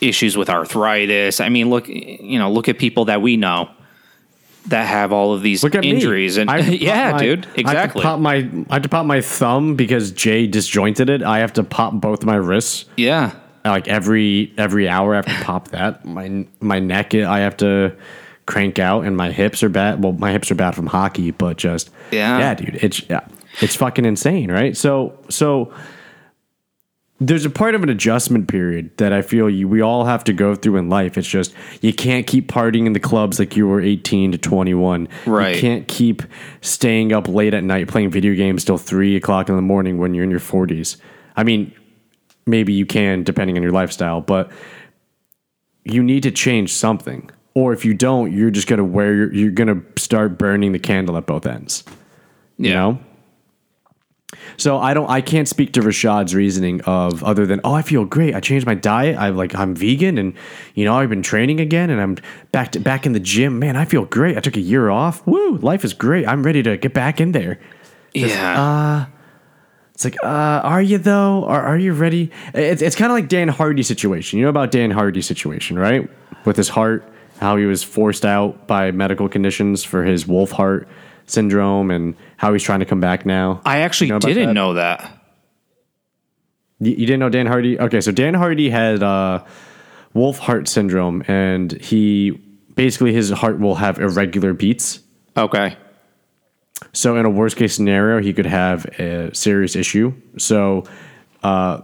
[0.00, 1.40] issues with arthritis.
[1.40, 3.70] I mean, look, you know, look at people that we know
[4.66, 5.90] that have all of these Look at me.
[5.90, 8.02] injuries, and I have yeah, my- dude, I exactly.
[8.02, 11.22] pop my I have to pop my thumb because Jay disjointed it.
[11.22, 13.32] I have to pop both my wrists yeah,
[13.64, 15.14] like every every hour.
[15.14, 16.04] I have to pop that.
[16.04, 17.96] My my neck I have to
[18.46, 20.02] crank out, and my hips are bad.
[20.02, 22.38] Well, my hips are bad from hockey, but just Yeah.
[22.38, 22.78] yeah, dude.
[22.82, 23.20] It's yeah,
[23.60, 24.76] it's fucking insane, right?
[24.76, 25.72] So so.
[27.22, 30.32] There's a part of an adjustment period that I feel you we all have to
[30.32, 31.18] go through in life.
[31.18, 35.06] It's just you can't keep partying in the clubs like you were 18 to 21.
[35.26, 35.54] Right.
[35.54, 36.22] You can't keep
[36.62, 40.14] staying up late at night playing video games till three o'clock in the morning when
[40.14, 40.96] you're in your 40s.
[41.36, 41.74] I mean,
[42.46, 44.50] maybe you can depending on your lifestyle, but
[45.84, 47.30] you need to change something.
[47.52, 51.18] Or if you don't, you're just gonna wear your, you're gonna start burning the candle
[51.18, 51.84] at both ends.
[52.56, 52.74] You yeah.
[52.74, 52.98] know?
[54.56, 58.04] So I don't I can't speak to Rashad's reasoning of other than oh I feel
[58.04, 58.34] great.
[58.34, 59.16] I changed my diet.
[59.16, 60.34] I like I'm vegan and
[60.74, 62.16] you know I've been training again and I'm
[62.52, 63.58] back to back in the gym.
[63.58, 64.36] Man I feel great.
[64.36, 65.26] I took a year off.
[65.26, 66.26] Woo life is great.
[66.26, 67.58] I'm ready to get back in there.
[68.14, 69.06] Yeah.
[69.94, 71.44] it's like uh are you though?
[71.44, 72.30] Are, are you ready?
[72.54, 74.38] It's, it's kind of like Dan Hardy situation.
[74.38, 76.08] You know about Dan Hardy situation right?
[76.44, 77.04] With his heart
[77.40, 80.86] how he was forced out by medical conditions for his wolf heart
[81.26, 84.52] syndrome and how he's trying to come back now I actually You know didn't that?
[84.54, 85.12] know that.
[86.78, 87.78] You, you didn't know Dan Hardy?
[87.78, 89.44] Okay, so Dan Hardy had uh,
[90.14, 92.30] Wolf Heart syndrome, and he
[92.74, 95.00] basically his heart will have irregular beats.
[95.36, 95.76] Okay.
[96.94, 100.14] So in a worst case scenario, he could have a serious issue.
[100.38, 100.84] So
[101.42, 101.82] uh,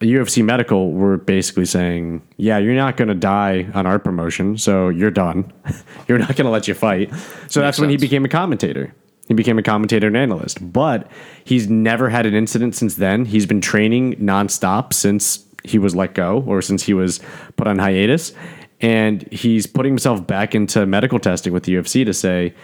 [0.00, 4.88] UFC medical were basically saying, "Yeah, you're not going to die on our promotion, so
[4.88, 5.52] you're done.
[6.08, 7.14] you're not going to let you fight."
[7.46, 8.92] So that's when he became a commentator.
[9.28, 11.10] He became a commentator and analyst, but
[11.44, 13.24] he's never had an incident since then.
[13.24, 17.20] He's been training nonstop since he was let go or since he was
[17.56, 18.32] put on hiatus,
[18.80, 22.54] and he's putting himself back into medical testing with the UFC to say,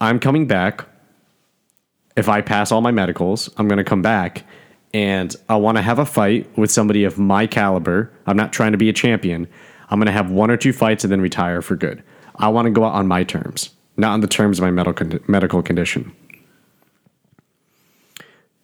[0.00, 0.86] "I'm coming back."
[2.18, 4.44] if I pass all my medicals, I'm going to come back
[4.92, 8.10] and I want to have a fight with somebody of my caliber.
[8.26, 9.46] I'm not trying to be a champion.
[9.88, 12.02] I'm going to have one or two fights and then retire for good.
[12.34, 15.06] I want to go out on my terms, not on the terms of my medical
[15.26, 16.12] medical condition.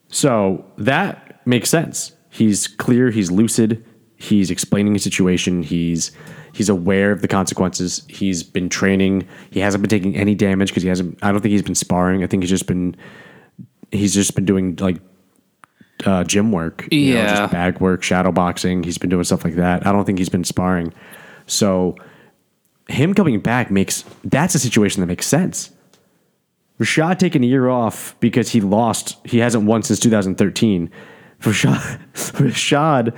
[0.08, 2.12] So that makes sense.
[2.30, 3.84] He's clear, he's lucid,
[4.16, 6.10] he's explaining his situation, he's
[6.52, 8.04] he's aware of the consequences.
[8.08, 9.26] He's been training.
[9.50, 12.22] He hasn't been taking any damage because he hasn't I don't think he's been sparring.
[12.22, 12.96] I think he's just been
[13.90, 15.00] he's just been doing like
[16.04, 17.36] uh, gym work, you know, Yeah.
[17.36, 18.82] just bag work, shadow boxing.
[18.82, 19.86] He's been doing stuff like that.
[19.86, 20.92] I don't think he's been sparring.
[21.46, 21.96] So
[22.88, 25.70] him coming back makes that's a situation that makes sense.
[26.80, 29.16] Rashad taking a year off because he lost.
[29.24, 30.90] He hasn't won since 2013.
[31.40, 33.16] Rashad, Rashad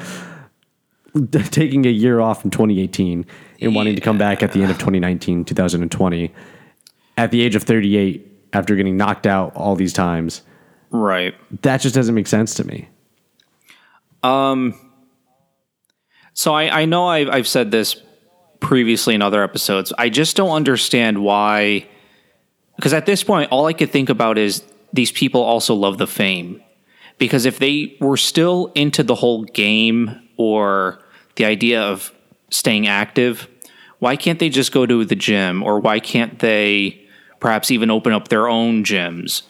[1.50, 3.24] taking a year off from 2018
[3.60, 6.34] and wanting to come back at the end of 2019, 2020,
[7.16, 10.42] at the age of 38 after getting knocked out all these times.
[10.90, 11.34] Right.
[11.62, 12.88] That just doesn't make sense to me.
[14.22, 14.78] Um,
[16.34, 18.02] so I, I know I've, I've said this
[18.60, 19.92] previously in other episodes.
[19.98, 21.86] I just don't understand why.
[22.76, 26.06] Because at this point, all I could think about is these people also love the
[26.06, 26.62] fame.
[27.18, 31.00] Because if they were still into the whole game or
[31.36, 32.12] the idea of
[32.50, 33.48] staying active,
[33.98, 35.62] why can't they just go to the gym?
[35.62, 37.02] Or why can't they
[37.40, 39.42] perhaps even open up their own gyms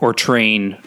[0.00, 0.78] or train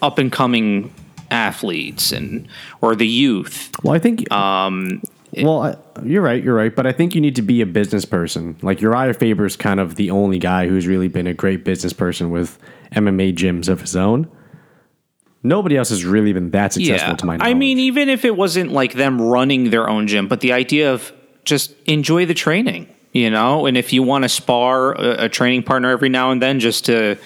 [0.00, 0.92] up and coming
[1.30, 2.46] athletes and
[2.80, 3.70] or the youth?
[3.82, 4.30] Well, I think.
[4.30, 5.02] Um,
[5.42, 6.42] well, I, you're right.
[6.42, 6.74] You're right.
[6.74, 8.56] But I think you need to be a business person.
[8.62, 12.30] Like Uriah Faber's kind of the only guy who's really been a great business person
[12.30, 12.58] with
[12.92, 14.30] MMA gyms of his own.
[15.42, 17.50] Nobody else has really been that successful to my knowledge.
[17.50, 20.92] I mean, even if it wasn't like them running their own gym, but the idea
[20.92, 21.12] of
[21.44, 25.62] just enjoy the training, you know, and if you want to spar a, a training
[25.62, 27.16] partner every now and then just to,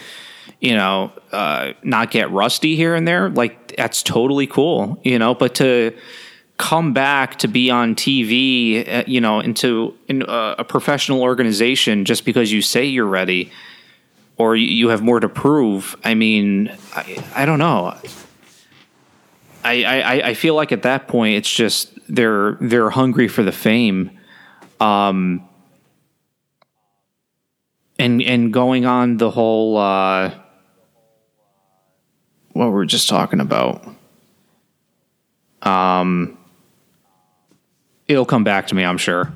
[0.61, 5.35] you know, uh, not get rusty here and there, like that's totally cool, you know,
[5.35, 5.96] but to
[6.61, 12.05] come back to be on TV, uh, you know, into in a, a professional organization
[12.05, 13.51] just because you say you're ready
[14.37, 15.96] or you- you have more to prove.
[16.05, 17.96] I mean, I, I don't know.
[19.64, 23.53] I, I, I feel like at that point it's just they're they're hungry for the
[23.53, 24.11] fame,
[24.81, 25.46] um,
[27.99, 30.31] and and going on the whole uh,
[32.53, 33.85] what we we're just talking about.
[35.62, 36.38] Um,
[38.11, 39.33] it'll come back to me, I'm sure.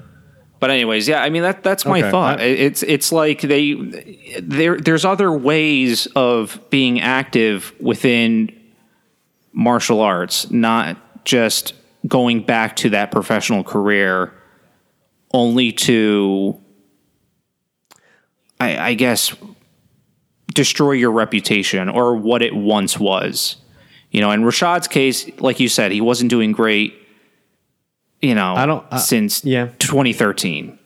[0.61, 2.11] But anyways, yeah, I mean that that's my Okay.
[2.11, 2.41] thought.
[2.41, 3.75] I- it's it's like they
[4.41, 8.51] there there's other ways of being active within
[9.53, 11.75] martial arts, not just
[12.09, 14.33] going back to that professional career
[15.33, 16.59] only to
[18.61, 19.35] I, I guess
[20.55, 23.57] destroy your reputation or what it once was.
[24.11, 26.95] You know, in Rashad's case, like you said, he wasn't doing great,
[28.25, 29.69] you know, I don't- I- since yeah.
[29.79, 30.79] 2013.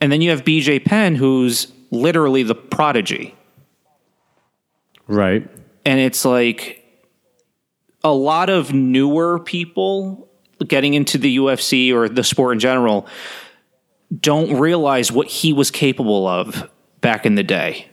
[0.00, 3.34] And then you have BJ Penn, who's literally the prodigy.
[5.06, 5.46] right.
[5.84, 6.84] And it's like
[8.04, 10.28] a lot of newer people
[10.66, 13.06] getting into the UFC or the sport in general
[14.20, 16.68] don't realize what he was capable of
[17.00, 17.86] back in the day.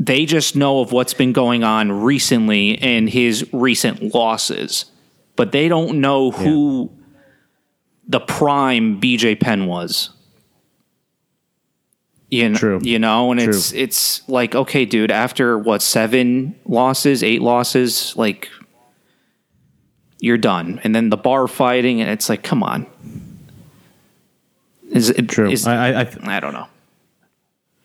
[0.00, 4.84] They just know of what's been going on recently and his recent losses,
[5.38, 6.90] but they don't know who
[8.08, 10.10] the prime BJ Penn was.
[12.28, 12.80] You know, True.
[12.82, 13.50] you know, and True.
[13.50, 15.12] it's it's like okay, dude.
[15.12, 18.50] After what seven losses, eight losses, like
[20.18, 20.80] you're done.
[20.82, 22.86] And then the bar fighting, and it's like, come on.
[24.90, 25.48] Is it True.
[25.48, 26.66] Is, I, I, I don't know.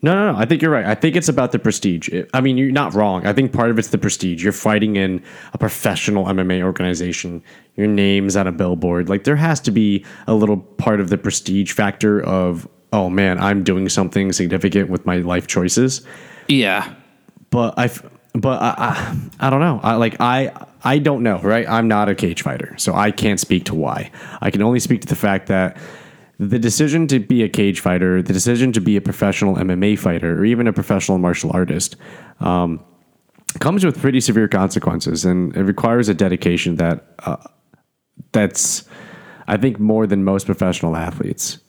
[0.03, 0.37] No, no, no.
[0.37, 0.85] I think you're right.
[0.85, 2.09] I think it's about the prestige.
[2.33, 3.25] I mean, you're not wrong.
[3.25, 4.43] I think part of it's the prestige.
[4.43, 5.23] You're fighting in
[5.53, 7.41] a professional MMA organization.
[7.77, 9.07] Your name's on a billboard.
[9.07, 13.39] Like there has to be a little part of the prestige factor of, oh man,
[13.39, 16.05] I'm doing something significant with my life choices.
[16.49, 16.93] Yeah,
[17.49, 17.89] But I,
[18.33, 19.79] but I, I, I don't know.
[19.81, 20.51] I like I,
[20.83, 21.67] I don't know, right?
[21.69, 24.11] I'm not a cage fighter, so I can't speak to why.
[24.41, 25.77] I can only speak to the fact that
[26.39, 30.39] the decision to be a cage fighter, the decision to be a professional MMA fighter,
[30.39, 31.95] or even a professional martial artist,
[32.39, 32.83] um,
[33.59, 37.37] comes with pretty severe consequences, and it requires a dedication that uh,
[38.31, 38.83] that's,
[39.47, 41.59] I think, more than most professional athletes.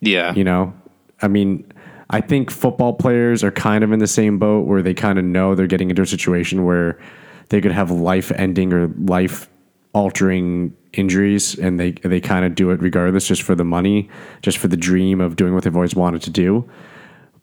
[0.00, 0.34] Yeah.
[0.34, 0.74] You know,
[1.22, 1.70] I mean,
[2.10, 5.24] I think football players are kind of in the same boat where they kind of
[5.24, 6.98] know they're getting into a situation where
[7.50, 9.48] they could have life ending or life
[9.92, 14.08] altering injuries and they they kind of do it regardless just for the money,
[14.42, 16.68] just for the dream of doing what they've always wanted to do.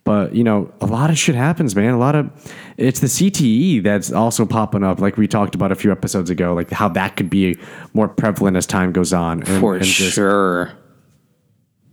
[0.04, 1.94] But you know, a lot of shit happens, man.
[1.94, 2.30] A lot of
[2.78, 6.54] it's the CTE that's also popping up, like we talked about a few episodes ago,
[6.54, 7.58] like how that could be
[7.94, 9.44] more prevalent as time goes on.
[9.44, 10.72] And, For and just- sure.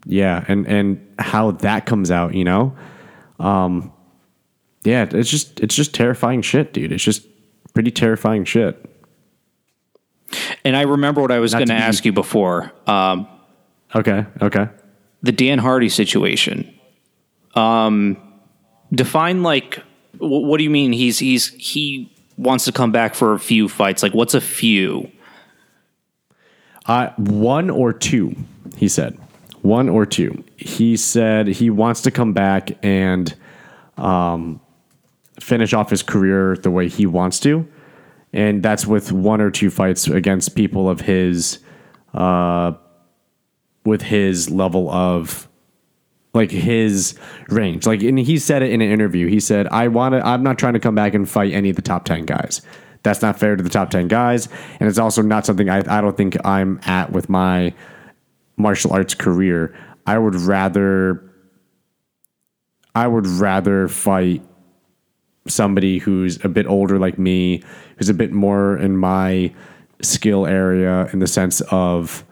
[0.06, 2.76] yeah, and and how that comes out, you know,
[3.40, 3.92] um,
[4.84, 6.92] yeah, it's just it's just terrifying shit, dude.
[6.92, 7.26] It's just
[7.74, 8.88] pretty terrifying shit.
[10.64, 12.72] And I remember what I was going to ask you before.
[12.86, 13.28] Um,
[13.94, 14.68] Okay, okay.
[15.22, 16.72] the Dan Hardy situation.
[17.54, 18.16] Um,
[18.92, 19.76] define like
[20.18, 20.92] wh- what do you mean?
[20.92, 24.02] He's he's he wants to come back for a few fights.
[24.02, 25.10] Like what's a few?
[26.86, 28.34] Uh, one or two,
[28.76, 29.18] he said.
[29.62, 30.44] One or two.
[30.56, 33.34] He said he wants to come back and
[33.96, 34.60] um,
[35.40, 37.66] finish off his career the way he wants to.
[38.34, 41.60] And that's with one or two fights against people of his,
[42.12, 42.72] uh,
[43.86, 45.48] with his level of,
[46.34, 47.16] like his
[47.48, 47.86] range.
[47.86, 49.28] Like, and he said it in an interview.
[49.28, 51.76] He said, I want to, I'm not trying to come back and fight any of
[51.76, 52.60] the top 10 guys.
[53.04, 54.48] That's not fair to the top 10 guys.
[54.80, 57.72] And it's also not something I, I don't think I'm at with my
[58.56, 59.76] martial arts career.
[60.06, 61.22] I would rather,
[62.96, 64.42] I would rather fight
[65.46, 67.62] somebody who's a bit older like me,
[67.98, 69.52] who's a bit more in my
[70.02, 72.24] skill area in the sense of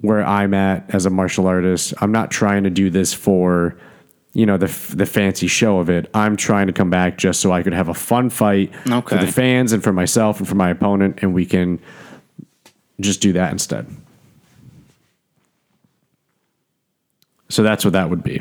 [0.00, 1.94] where I'm at as a martial artist.
[2.00, 3.76] I'm not trying to do this for
[4.32, 6.08] you know the the fancy show of it.
[6.14, 8.72] I'm trying to come back just so I could have a fun fight
[9.10, 11.80] for the fans and for myself and for my opponent, and we can
[13.00, 13.86] just do that instead.
[17.48, 18.40] So that's what that would be.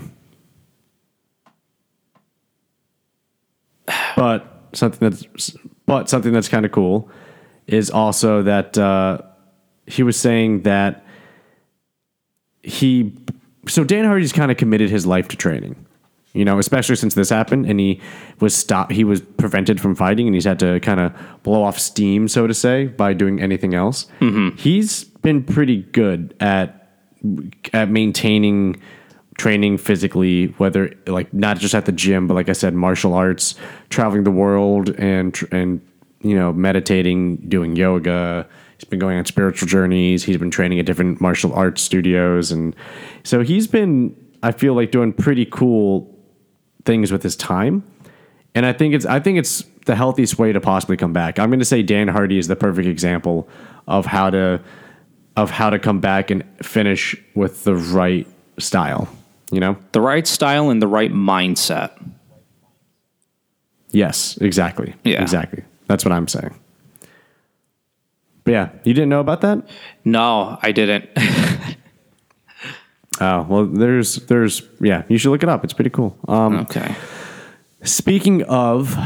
[4.15, 5.51] But something that's
[5.85, 7.09] but something that's kind of cool
[7.67, 9.19] is also that uh,
[9.85, 11.05] he was saying that
[12.61, 13.13] he
[13.67, 15.85] so Dan Hardy's kind of committed his life to training.
[16.33, 17.99] You know, especially since this happened and he
[18.39, 21.11] was stopped he was prevented from fighting and he's had to kind of
[21.41, 24.05] blow off steam so to say by doing anything else.
[24.55, 26.91] He's been pretty good at
[27.73, 28.79] at maintaining
[29.39, 33.55] training physically, whether like not just at the gym, but like I said, martial arts,
[33.89, 35.81] traveling the world, and and
[36.21, 38.47] you know meditating, doing yoga.
[38.77, 40.23] He's been going on spiritual journeys.
[40.23, 42.75] He's been training at different martial arts studios, and
[43.23, 44.15] so he's been.
[44.43, 46.15] I feel like doing pretty cool
[46.85, 47.83] things with his time,
[48.53, 49.05] and I think it's.
[49.05, 51.39] I think it's the healthiest way to possibly come back.
[51.39, 53.49] I'm going to say Dan Hardy is the perfect example
[53.87, 54.61] of how to
[55.35, 58.27] of how to come back and finish with the right
[58.57, 59.07] style.
[59.51, 59.77] You know?
[59.91, 61.91] The right style and the right mindset.
[63.91, 64.93] Yes, exactly.
[65.03, 65.21] Yeah.
[65.21, 65.63] Exactly.
[65.87, 66.53] That's what I'm saying.
[68.43, 69.67] But yeah, you didn't know about that?
[70.05, 71.09] No, I didn't.
[73.21, 75.63] Oh, well there's there's yeah, you should look it up.
[75.63, 76.17] It's pretty cool.
[76.27, 76.95] Um okay.
[77.83, 78.97] Speaking of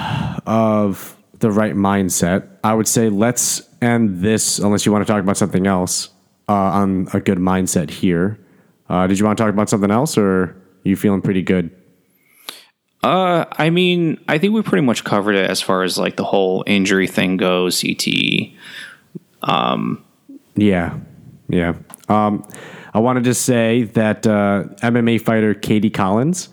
[0.46, 5.22] of the right mindset, I would say let's end this unless you want to talk
[5.22, 6.10] about something else
[6.48, 8.40] uh, on a good mindset here.
[8.90, 11.72] Uh, did you want to talk about something else, or are you feeling pretty good?
[13.04, 16.24] Uh, I mean, I think we pretty much covered it as far as like the
[16.24, 17.80] whole injury thing goes.
[17.80, 18.56] CTE.
[20.56, 20.98] Yeah,
[21.50, 21.74] yeah.
[22.08, 22.48] Um,
[22.94, 26.50] I wanted to say that uh, MMA fighter Katy Collins.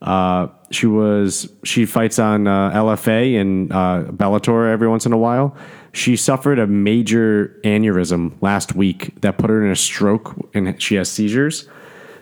[0.00, 5.18] Uh, she was she fights on uh, LFA and uh, Bellator every once in a
[5.18, 5.56] while.
[5.92, 10.94] She suffered a major aneurysm last week that put her in a stroke, and she
[10.94, 11.68] has seizures.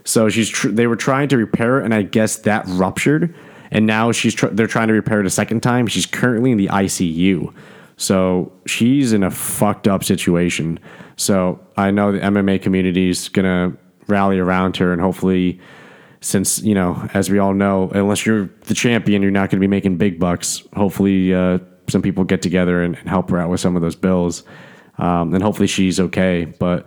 [0.05, 3.35] So she's tr- they were trying to repair it, and I guess that ruptured.
[3.71, 5.87] And now she's tr- they're trying to repair it a second time.
[5.87, 7.53] She's currently in the ICU.
[7.99, 10.81] So she's in a fucked up situation.
[11.16, 15.61] So I know the MMA community is gonna rally around her, and hopefully,
[16.21, 19.61] since you know, as we all know, unless you're the champion, you're not going to
[19.61, 20.62] be making big bucks.
[20.75, 21.59] Hopefully, uh,
[21.91, 24.43] some people get together and, and help her out with some of those bills,
[24.99, 26.45] um, and hopefully she's okay.
[26.45, 26.86] But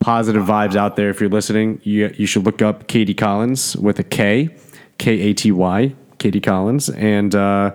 [0.00, 1.08] positive vibes out there.
[1.10, 4.54] If you're listening, you you should look up Katy Collins with a K,
[4.98, 7.74] K A T Y, Katy Collins, and uh,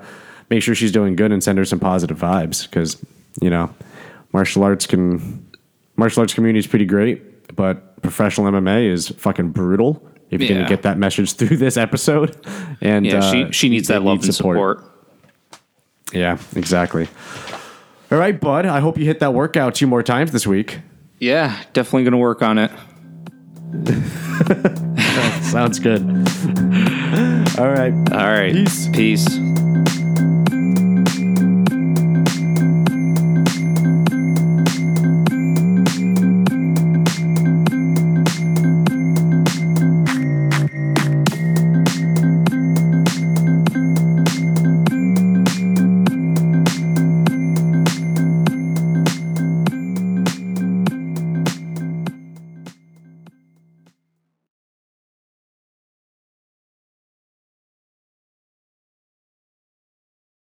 [0.50, 2.98] make sure she's doing good and send her some positive vibes because
[3.42, 3.74] you know
[4.34, 5.46] martial arts can
[5.96, 10.06] martial arts community is pretty great, but professional MMA is fucking brutal.
[10.30, 10.58] If you're Yeah.
[10.58, 12.36] gonna get that message through this episode,
[12.82, 14.84] and Yeah, uh, she she needs that love need and support.
[16.14, 17.08] Yeah, exactly.
[18.12, 18.66] All right, bud.
[18.66, 20.80] I hope you hit that workout two more times this week.
[21.20, 22.72] Yeah, definitely going to work on it.
[25.44, 26.02] Sounds good.
[27.60, 27.94] All right.
[28.12, 28.54] All right.
[28.54, 28.88] Peace.
[28.90, 29.28] Peace.